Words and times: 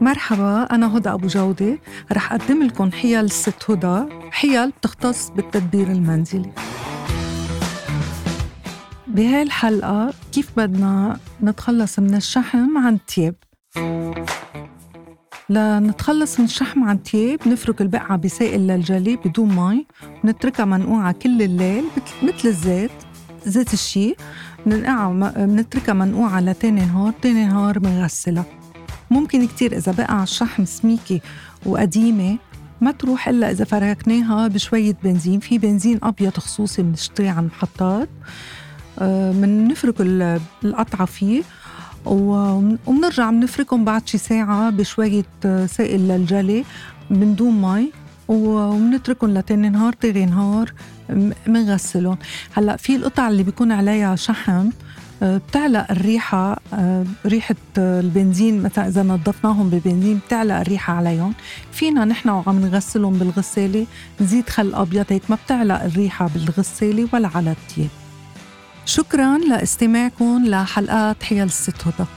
مرحبا 0.00 0.62
أنا 0.62 0.96
هدى 0.96 1.08
أبو 1.08 1.26
جودة. 1.26 1.78
رح 2.12 2.32
أقدم 2.32 2.62
لكم 2.62 2.92
حيل 2.92 3.24
الست 3.24 3.70
هدى. 3.70 4.12
حيل 4.30 4.70
بتختص 4.70 5.30
بالتدبير 5.30 5.86
المنزلي. 5.86 6.52
بهاي 9.06 9.42
الحلقة 9.42 10.12
كيف 10.32 10.50
بدنا 10.56 11.18
نتخلص 11.42 11.98
من 11.98 12.14
الشحم 12.14 12.78
عن 12.78 12.94
التياب 12.94 13.34
لنتخلص 15.50 16.40
من 16.40 16.46
الشحم 16.46 16.84
عن 16.84 16.96
التياب 16.96 17.48
نفرك 17.48 17.80
البقعة 17.80 18.16
بسائل 18.16 18.66
للجلي 18.66 19.16
بدون 19.16 19.56
مي 19.56 19.86
ونتركها 20.24 20.64
منقوعة 20.64 21.12
كل 21.12 21.42
الليل 21.42 21.84
مثل 22.22 22.48
الزيت 22.48 22.90
زيت 23.46 23.72
الشي. 23.72 24.14
بننقعها 24.66 25.32
بنتركها 25.46 25.92
منقوعة 25.92 26.40
لتاني 26.40 26.80
نهار 26.80 27.12
تاني 27.22 27.44
نهار 27.46 27.78
بنغسلها 27.78 28.44
ممكن 29.10 29.46
كتير 29.46 29.76
إذا 29.76 29.92
بقى 29.92 30.22
الشحم 30.22 30.64
سميكة 30.64 31.20
وقديمة 31.66 32.38
ما 32.80 32.90
تروح 32.90 33.28
إلا 33.28 33.50
إذا 33.50 33.64
فركناها 33.64 34.48
بشوية 34.48 34.96
بنزين. 35.04 35.40
في 35.40 35.58
بنزين 35.58 35.98
أبيض 36.02 36.38
خصوصي 36.38 36.82
بنشتريه 36.82 37.30
عن 37.30 37.38
المحطات 37.44 38.08
بنفرك 39.32 40.00
آه، 40.00 40.40
القطعة 40.64 41.04
فيه 41.04 41.42
وبنرجع 42.04 43.30
بنفركهم 43.30 43.84
بعد 43.84 44.08
شي 44.08 44.18
ساعة 44.18 44.70
بشوية 44.70 45.24
آه، 45.44 45.66
سائل 45.66 46.08
للجلي 46.08 46.64
من 47.10 47.34
دون 47.34 47.62
مي. 47.62 47.92
وبنتركهم 48.28 49.30
لتاني 49.30 49.68
نهار 49.68 49.92
تاني 49.92 50.26
نهار 50.26 50.72
بنغسلهم 51.46 52.18
هلأ 52.54 52.76
في 52.76 52.96
القطع 52.96 53.28
اللي 53.28 53.42
بيكون 53.42 53.72
عليها 53.72 54.16
شحم 54.16 54.70
بتعلق 55.22 55.86
الريحة 55.90 56.58
آه، 56.72 57.04
ريحة 57.26 57.54
البنزين 57.78 58.62
مثلا 58.62 58.88
إذا 58.88 59.02
نظفناهم 59.02 59.70
ببنزين 59.70 60.20
بتعلق 60.26 60.54
الريحة 60.54 60.92
عليهم. 60.94 61.34
فينا 61.72 62.04
نحن 62.04 62.28
وعم 62.28 62.60
نغسلهم 62.66 63.12
بالغسالة 63.18 63.86
نزيد 64.20 64.48
خل 64.48 64.74
أبيض 64.74 65.06
هيك 65.08 65.22
ما 65.28 65.38
بتعلق 65.46 65.82
الريحة 65.82 66.28
بالغسالة 66.34 67.08
ولا 67.12 67.30
على 67.34 67.50
التياب 67.50 67.88
شكرا 68.86 69.38
لاستماعكم 69.38 70.42
لحلقات 70.46 71.22
حيل 71.22 71.42
الست 71.42 71.86
هدى 71.86 72.08